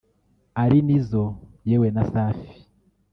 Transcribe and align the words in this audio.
ari 0.63 0.77
Nizzo 0.85 1.23
yewe 1.69 1.87
na 1.95 2.03
Safi 2.11 2.49